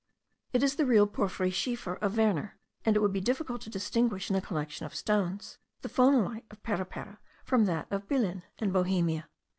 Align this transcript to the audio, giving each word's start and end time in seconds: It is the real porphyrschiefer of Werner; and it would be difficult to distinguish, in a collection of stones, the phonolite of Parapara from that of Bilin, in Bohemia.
It 0.51 0.63
is 0.63 0.77
the 0.77 0.85
real 0.87 1.05
porphyrschiefer 1.07 1.99
of 2.01 2.17
Werner; 2.17 2.57
and 2.83 2.95
it 2.95 3.01
would 3.01 3.13
be 3.13 3.21
difficult 3.21 3.61
to 3.61 3.69
distinguish, 3.69 4.31
in 4.31 4.35
a 4.35 4.41
collection 4.41 4.83
of 4.87 4.95
stones, 4.95 5.59
the 5.83 5.89
phonolite 5.89 6.45
of 6.51 6.63
Parapara 6.63 7.19
from 7.43 7.65
that 7.65 7.85
of 7.91 8.07
Bilin, 8.07 8.41
in 8.57 8.71
Bohemia. 8.71 9.29